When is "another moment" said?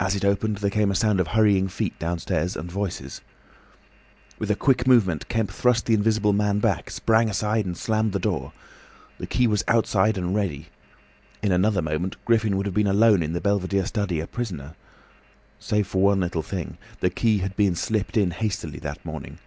11.52-12.16